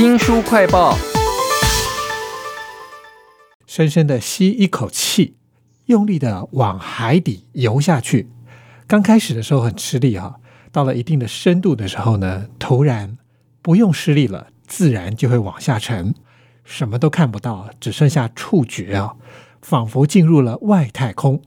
[0.00, 0.96] 新书快报，
[3.66, 5.34] 深深的吸一口气，
[5.86, 8.30] 用力的往海底游下去。
[8.86, 10.40] 刚开始的时候很吃力哈，
[10.72, 13.18] 到了一定的深度的时候呢，突然
[13.60, 16.14] 不用施力了，自然就会往下沉，
[16.64, 19.16] 什么都看不到，只剩下触觉啊，
[19.60, 21.42] 仿佛进入了外太空。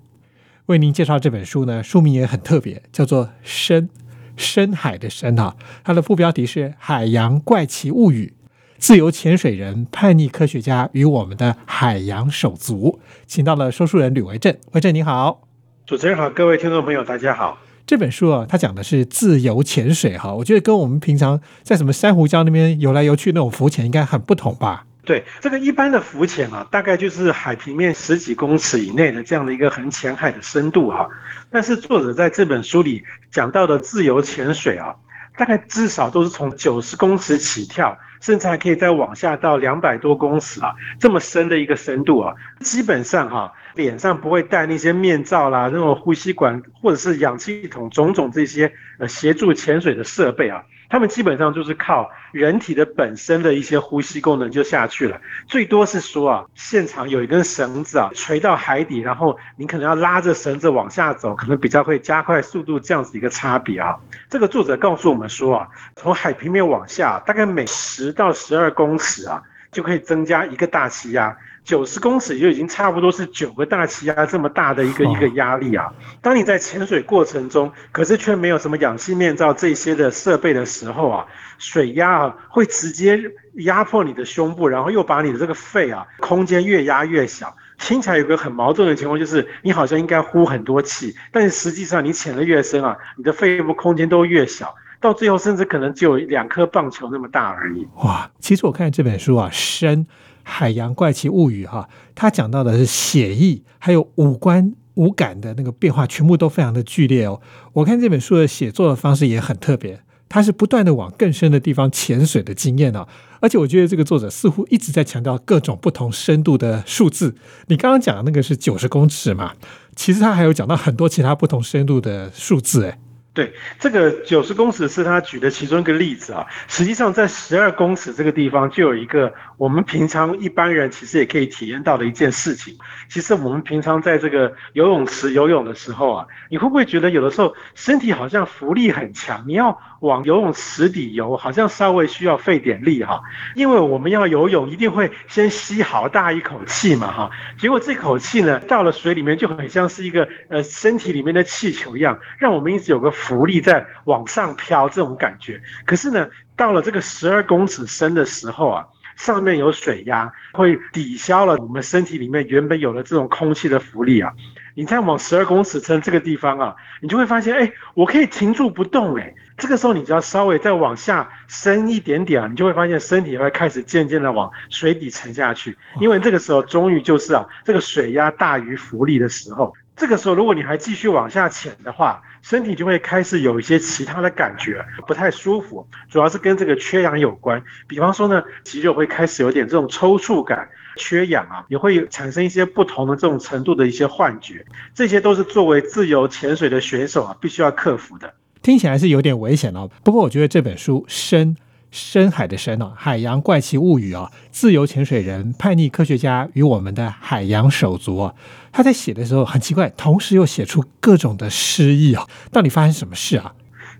[0.67, 3.89] 为您介绍这本书呢，书名也很特别，叫做《深
[4.35, 8.33] 深海的深》啊，它的副标题是《海洋怪奇物语》。
[8.77, 14.53] 自由潜水人、叛逆科学家与我们的海洋手足，请到了说书人吕维正。
[14.73, 15.47] 维正你好，
[15.85, 17.57] 主持人好，各位听众朋友大家好。
[17.87, 24.85] 这本书啊，它讲的是自由潜水哈，我觉得跟我们平常在什么珊瑚礁那边游来游去那种浮潜应该很不同吧？
[25.05, 31.09] 对，这个一般的浮潜啊，大概就是海平面十几公尺以内的这样的一个很浅海的深度哈。
[31.49, 34.95] 但是作者在这本书里讲到的自由潜水啊。
[35.35, 50.65] 大概至少都是从九十公尺起跳，甚至还可以再往下到两百多公尺啊，这么深的一个深度啊，基本上哈，脸上不会戴那些面罩啦，那种呼吸管或者是氧气筒，种种这些呃协助潜水的设备啊。
[50.93, 63.97] 他们基本上就是靠人体的本身的一些呼吸功能就下去了，最多是说啊，现场有一根绳子啊垂到海底，然后你可能要拉着绳子往下走，可能比较会加快速度这样子一个差别啊。
[64.29, 69.41] 这个作者告诉我们说啊，从海平面往下大概每十到十二公尺啊，
[69.73, 71.35] 就可以增加一个大气压。
[71.65, 75.89] 九十公尺就已经差不多是九个大气压这么大的一个一个压力啊！
[76.21, 81.25] 当你在潜水过程中，可是却没有什么氧气面罩这些的设备的时候啊，
[81.57, 83.17] 水压啊会直接
[83.53, 87.55] 压迫你的胸部，然后又把你的这个肺啊空间越压越小。
[87.79, 97.85] 听起来有个很矛盾的情况，就是你好像应该呼很多气，但是实际上你潜的越深啊，你的肺部空间都越小，到最后甚至可能只有两颗棒球那么大而已。
[97.97, 98.31] 哇！
[98.39, 100.07] 其实我看这本书啊，深。
[100.45, 107.39] 海洋怪奇物语哈，他讲到的是写意还有五官五感的那个变化，全部都非常的剧烈哦。
[107.71, 113.07] 我看这本书的写作的方式也很特别，它是不断的往更深的地方潜水的经验哦。
[113.39, 117.33] 而且我觉得这个作者似乎一直在强调各种不同深度的数字。
[117.67, 119.53] 你刚刚讲的那个是九十公尺嘛？
[119.95, 122.99] 其实他还有讲到很多其他不同深度的数字哎。
[123.35, 126.45] 对，这个九十公尺是他举的其中一个例子啊。
[126.67, 132.77] 实际上，在十二公尺这个地方，就有一个我们平常一般人其实也可以体验到的一件事情。
[133.09, 139.43] 其实我们平常在这个游泳池游泳的时候啊，你会不会觉得有的时候身体好像浮力很强？
[139.47, 143.23] 你要往游泳池底游，好像稍微需要费点力哈。
[143.55, 147.31] 因为我们要游泳，一定会先吸好大一口气嘛哈。
[147.57, 153.11] 结果这口气呢，到了水里面就很像是一个呃身体里面的气球一样，让我们一直有个。
[153.23, 155.61] 浮力在往上飘，这种感觉。
[155.85, 158.85] 可是呢，到了这个十二公尺深的时候啊，
[159.15, 164.33] 上面有水压，会抵消了我们身体里面原本有的这种空气的浮力啊。
[164.75, 169.33] 你再往十二公尺深这个地方啊，你就会发现，哎，我可以停住不动，哎。
[169.55, 175.77] 这个时候，你只要稍微再往下深一点点啊，你就会发现身体会开始渐渐的往水底沉下去。
[176.01, 179.71] 因为这个时候，终于就是啊，这个水压大于浮力的时候。
[179.95, 187.63] 这个时候，如果你还继续往下潜的话，身体就会开始有一些其他的感觉，不太舒服，主要是跟这个缺氧有关。
[187.87, 190.67] 比方说呢，肌肉会开始有点这种抽搐感，
[190.97, 198.33] 缺氧啊，也会产生一些不同的这种程度的一些幻觉，这些都是作为自由潜水的选手啊，必须要克服的。
[198.61, 201.55] 听起来是有点危险哦，不过我觉得这本书深。
[201.93, 208.35] 深海的深哦，海洋怪奇物语哦，自由潜水人、叛逆科学家与我们的海洋手足哦，
[208.71, 213.53] 他在写的时候很奇怪，同时又写出各种的诗意啊，到底发生什么事啊？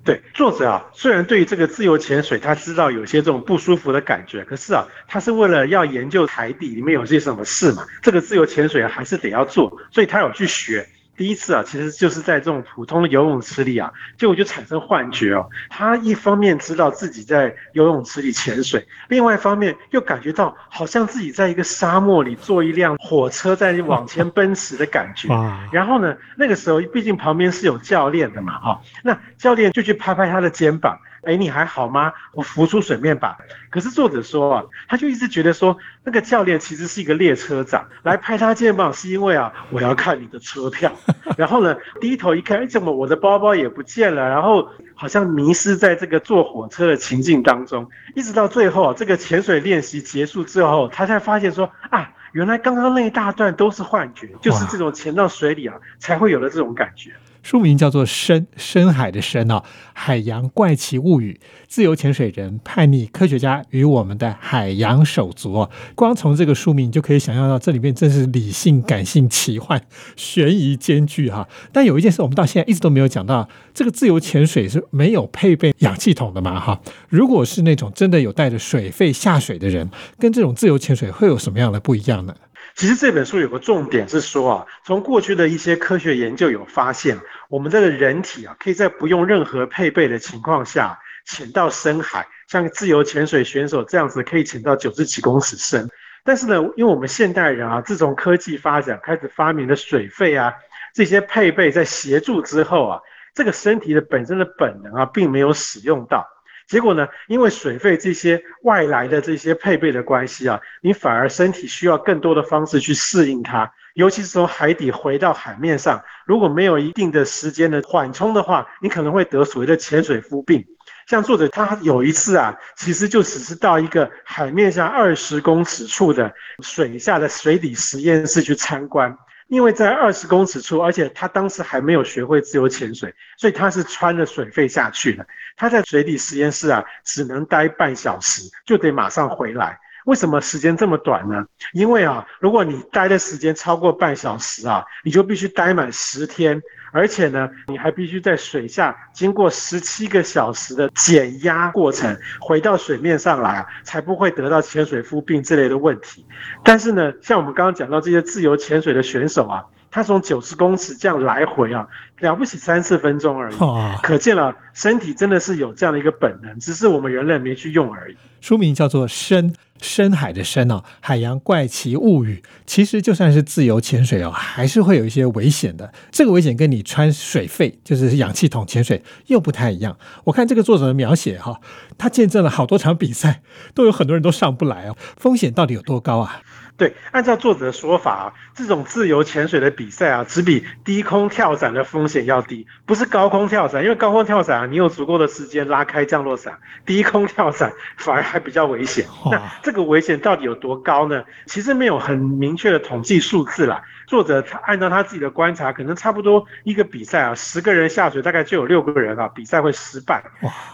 [0.04, 10.86] 对，作者啊，虽然对于这个自由潜水，他知道有些这种不舒服的感觉，可是啊，他是为了要研究海底里面有些什么事嘛，这个自由潜水还是得要做，所以他有去学。
[11.16, 15.48] 第一次啊，其实就是在这种普通的游泳池里啊，结果就产生幻觉哦。
[15.70, 25.28] 他一方面知道自己在游泳池里潜水，另外一方面又感觉到好像自己在一个沙漠里坐一辆火车在往前奔驰的感觉。
[25.72, 30.98] 然后呢，那个时候毕竟旁边是有教练的嘛，哈，那教练就去拍拍他的肩膀。
[31.26, 32.14] 哎，你还好吗？
[32.34, 33.38] 我浮出水面吧。
[33.70, 40.92] 可是作者说啊，他就一直觉得说，那个教练其实是一个列车长，来拍他肩膀是因为啊，我要看你的车票。
[41.38, 44.28] 然后呢，低头一看，哎，怎么我的包包也不见了？
[44.30, 47.90] 然后好像迷失在这个坐火车的情境当中。
[48.16, 57.12] 一直到最后，啊这个潜水练习结束之后，他才发现说啊，原来刚刚那一大段都是幻觉，就是这种潜到水里啊才会有的这种感觉。
[57.44, 59.62] 书名叫做《深深海的深》啊，
[59.94, 65.70] 《海洋怪奇物语》，自由潜水人、叛逆科学家与我们的海洋手足哦。
[65.94, 69.82] 光从这个书名就可以想象到，这里面真是理性、感性、奇幻、
[70.16, 71.48] 悬疑兼具哈。
[71.74, 76.80] 但有一件事，我们到现在一直都没有讲到，这个自由潜水是没有配备氧气筒的嘛哈？
[77.10, 82.34] 如果是那种真的有带着水肺下水的人，跟这种自由潜水会有什么样的不一样呢？
[82.76, 95.88] 其实这本书有个重点是说啊，从过去的一些科学研究有发现，我们这个人体啊，可以在不用任何配备的情况下潜到深海，像自由潜水选手这样子可以潜到九十几公尺深。
[96.24, 100.54] 但是呢，因为我们现代人啊，自从科技发展开始发明的水肺啊
[100.94, 103.00] 这些配备在协助之后啊，
[103.36, 106.26] 这个身体的本身的本能啊，并没有使用到。
[106.68, 107.08] 结果呢？
[107.28, 113.72] 因为水费这些外来的这些配备的关系啊，你反而身体需要更多的方式去适应它。
[113.94, 120.66] 尤其是从海底回到海面上，如果没有一定的时间的缓冲的话，你可能会得所谓的潜水夫病。
[121.06, 129.16] 像作者他有一次啊，其实就只是到一个海面下二十公尺处的水下的水底实验室去参观。
[129.48, 135.26] 因为在二十公尺处，而且他当时还没有学会自由潜水，所以他是穿着水肺下去的。
[135.56, 139.80] 他在水底实验室啊，只能待半小时，就得马上回来。
[140.06, 141.46] 为什么时间这么短呢？
[141.72, 146.62] 因为啊，如果你待的时间超过半小时啊，你就必须待满十天，
[146.94, 156.26] 而且呢，你还必须在水下经过十七个小时的减压过程，回到水面上来，才不会得到潜水夫病之类的问题。
[156.64, 159.66] 但是呢，像我们刚刚讲到这些自由潜水的选手啊。
[159.94, 161.88] 他从九十公尺这样来回啊，
[162.20, 163.56] 了不起三四分钟而已，
[164.02, 168.16] 可见了身体真的是有这样的一个本能，只是我们人类没去用而已。
[168.42, 172.42] 书名叫做《深深海的深》哦，海洋怪奇物语。
[172.66, 175.94] 其实就算是自由潜水哦，还是会有一些危险的。
[176.12, 179.96] 这个危险跟你穿水肺，就是氧气筒潜水又不太一样。
[180.24, 181.62] 我看这个作者的描写哈，
[182.00, 183.44] 他见证了好多场比赛，
[183.76, 184.98] 都有很多人都上不来哦。
[185.16, 186.42] 风险到底有多高啊？
[186.84, 199.06] 对，按照作者的说法啊，这种自由潜水的比赛啊，只比低空跳伞的风险要低，不是高空跳伞，因为高空跳伞啊，你有足够的时间拉开降落伞，低空跳伞反而还比较危险。
[199.32, 201.24] 那这个危险到底有多高呢？
[201.46, 203.82] 其实没有很明确的统计数字啦。
[204.08, 210.22] 作者他按照他自己的观察，可能差不多一个比赛啊，十个人下水，大概就有六个人啊，比赛会失败。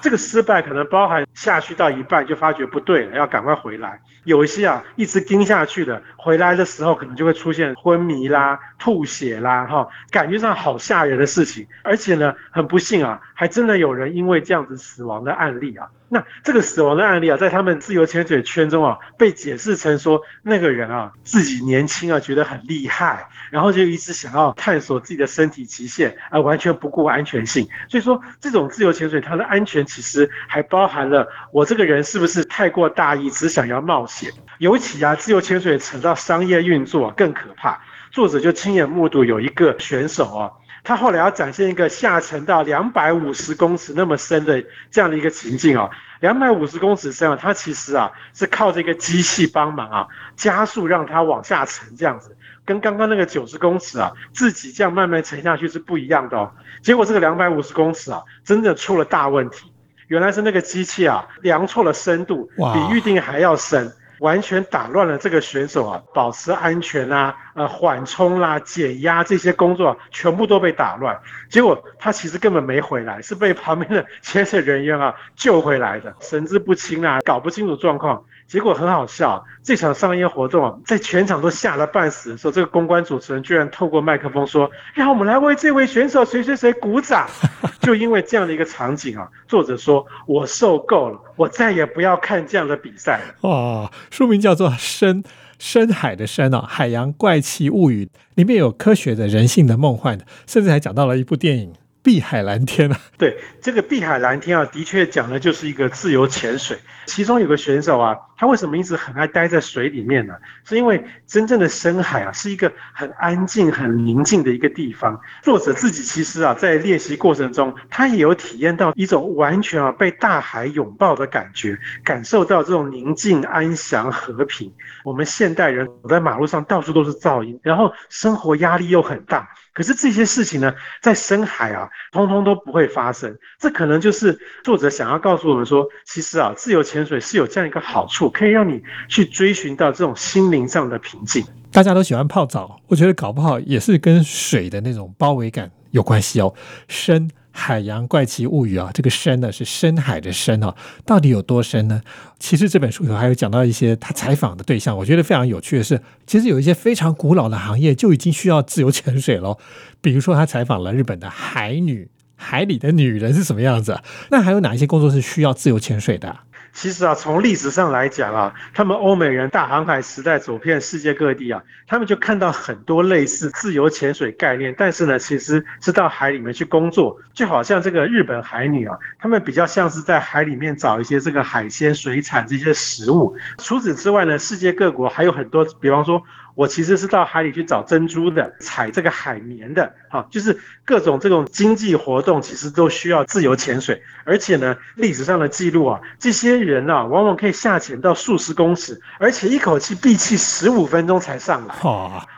[0.01, 4.01] 这个失败可能包含下去到一半就发觉不对了，要赶快回来。
[4.23, 11.67] 有一些啊，一直盯下去的，回来的时候可能就会出现昏迷啦、吐血啦，哈，感觉上好吓人的事情。
[11.83, 15.89] 而且呢，很不幸啊，还真的有人因为这样子死亡的案例啊。
[16.11, 27.67] 那这个死亡的案例啊，在他们自由潜水圈中啊，被解释成说那个人啊自己年轻啊，觉得很厉害，然后就一直想要探索自己的身体极限，而完全不顾安全性。
[27.87, 34.31] 所以说，这种自由潜水它的安全其实还包含了我这个人是不是太过大意，只想要冒险。
[34.57, 37.79] 尤其啊，自由潜水扯到商业运作更可怕。
[38.11, 40.49] 作者就亲眼目睹有一个选手啊。
[40.89, 44.59] 他后来要展现一个下沉到两百五十公尺那么深的
[44.89, 45.87] 这样的一个情境啊，
[46.19, 56.51] 两百五十公尺深啊，他其实啊是靠这个机器帮忙啊，加速让它往下沉这样子，跟刚刚那个九十公尺啊自己这样慢慢沉下去是不一样的哦。
[56.81, 59.71] 结果这个两百五十公尺啊，真的出了大问题，
[60.07, 63.93] 原来是那个机器啊量错了深度，比预定还要深。
[64.19, 71.19] 完全打乱了这个选手啊，保持安全啊，呃，缓冲啦、减压这些工作全部都被打乱。
[71.49, 78.23] 结果他其实根本没回来，是被旁边的潜水人员啊救回来的，神志不清啊，搞不清楚状况。
[78.47, 87.27] 结果很好笑，这场商业活动啊，在全场都吓得半死的时候，这个公关主持人居然透过麦克风说：“让我们来为这位选手谁谁谁鼓掌。
[87.79, 95.23] ”就因为这样的一个场景啊，作者说：“我受够了，我再也不要看这样的比赛了。”哦，书名叫做《深
[95.57, 98.05] 深海的深》啊，《海洋怪奇物语》
[98.35, 101.73] 里面有科学的、人性的、梦幻的，甚至还讲到了一部电影。
[102.01, 106.77] 碧海蓝天啊，对这个碧海蓝天啊，的确讲的就是一个自由潜水。
[107.05, 110.33] 其中有个选手啊，他为什么一直很爱待在水里面呢？
[110.63, 115.19] 是因为真正的深海啊，是一个很安静、很宁静的一个地方。
[115.43, 124.73] 作者自己其实啊，在练习过程中，他也有体验到一种完全啊被大海拥抱的感觉，感受到这种宁静、安详、和平。
[125.03, 129.49] 我们现代人走在马路上，到处都是噪音，然后生活压力又很大。
[129.73, 133.37] 可是这些事情呢，在深海啊，通通都不会发生。
[133.59, 141.43] 这可能就是作者想要告诉我们说，其实啊，自由潜水是有这样一个好处，可以让你去追寻到这种心灵上的平静。
[141.71, 146.53] 大家都喜欢泡澡，我觉得搞不好也是跟水的那种包围感有关系哦。
[146.87, 150.73] 深海洋怪奇物语啊，这个深呢是深海的深哦，
[151.05, 152.01] 到底有多深呢？
[152.39, 159.57] 其实这本书里还有讲到一些他采访的对象，我觉得非常有趣的是，其实有一些非常古老的行业就已经需要自由潜水了。
[160.01, 163.99] 比如说他采访了日本的海女，海里的女人是什么样子？
[164.31, 166.35] 那还有哪一些工作是需要自由潜水的？
[166.73, 183.35] 其实啊，从历史上来讲啊，他们欧美人大航海时代走遍世界各地啊，他们就看到很多类似自由潜水概念，但是呢，其实是到海里面去工作，就好像这个日本海女啊，他们比较像是在海里面找一些这个海鲜、水产这些食物。
[183.57, 186.23] 除此之外呢，世界各国还有很多，比方说。
[186.55, 194.01] 我其实是到海里去找珍珠的，采这个海绵的，哈，就是各种这种经济活动，其实都需要自由潜水。
[194.25, 201.75] 而且呢，历史上的记录啊，这些人啊，往往可以下潜到数十公尺，而且一口气闭气十五分钟才上来。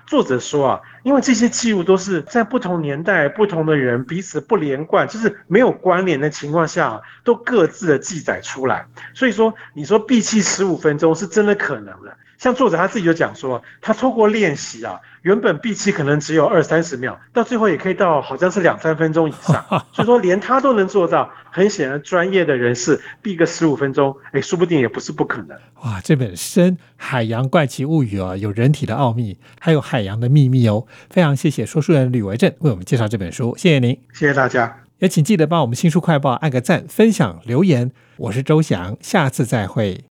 [0.05, 8.85] 作者说啊，因为这些记录都是在不同年代、不同的人彼此不连贯，就是没有关联的情况下，都各自的记载出来。
[9.13, 12.15] 所以说，你说闭气十五分钟是真的可能的。
[12.41, 19.63] 像作者他自己就讲说，他透过练习啊，原本闭气可能只有二三十秒，到最后也可以到好像是两三分钟以上。
[19.93, 25.55] 所以说连他都能做到，很显然专业的人士闭个十五分钟，哎，说不定也不是不可能。
[25.83, 30.87] 哇，这本《深海洋怪奇物语》啊，有人体的奥秘，还有海洋的秘密哦。
[31.11, 34.79] 非常谢谢说书人吕维正为我们介绍这本书，谢谢您，谢谢大家。
[34.97, 37.91] 也请记得帮我们新书快报按个赞、分享、留言。
[38.17, 40.10] 我是周翔，下次再会。